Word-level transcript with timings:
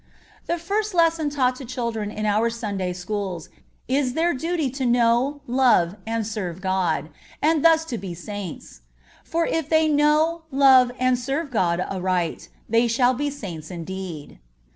(37) 0.47 0.55
The 0.55 0.59
first 0.65 0.93
lesson 0.95 1.29
taught 1.29 1.55
to 1.57 1.63
children 1.63 2.09
in 2.09 2.25
our 2.25 2.49
Sunday 2.49 2.91
schools 2.91 3.49
is 3.87 4.13
their 4.13 4.33
duty 4.33 4.71
to 4.71 4.83
know, 4.83 5.41
love 5.45 5.95
and 6.07 6.25
serve 6.25 6.59
God, 6.59 7.11
and 7.39 7.63
thus 7.63 7.85
to 7.85 7.99
be 7.99 8.15
Saints; 8.15 8.81
for 9.23 9.45
if 9.45 9.69
they 9.69 9.87
know, 9.87 10.41
love 10.49 10.91
and 10.97 11.19
serve 11.19 11.51
God 11.51 11.79
aright 11.81 12.49
they 12.67 12.87
shall 12.87 13.13
be 13.13 13.29
Saints 13.29 13.69
indeed. 13.69 14.39